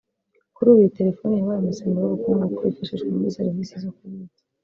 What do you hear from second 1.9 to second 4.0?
w’ubukungu kuko yifashishwa muri serivisi zo